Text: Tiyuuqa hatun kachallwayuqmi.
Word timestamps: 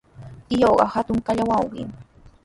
Tiyuuqa 0.47 0.85
hatun 0.93 1.19
kachallwayuqmi. 1.25 1.85